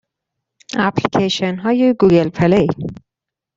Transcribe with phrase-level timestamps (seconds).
[0.77, 2.67] اپلیکیشن های گوگل پلی